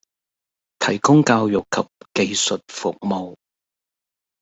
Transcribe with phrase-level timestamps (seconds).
[0.79, 1.85] 提供教育及
[2.25, 3.35] 技術服務